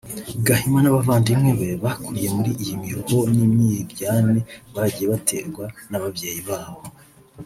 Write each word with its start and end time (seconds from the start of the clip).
Gahima 0.45 0.79
n’abavandimwe 0.81 1.51
be 1.59 1.69
bakuriye 1.83 2.29
muri 2.37 2.51
iyo 2.63 2.75
miruho 2.81 3.17
n’imyiryane 3.35 4.39
bagiye 4.75 5.05
baterwa 5.13 5.65
n’ababyeyi 5.89 6.41
babo 6.49 6.81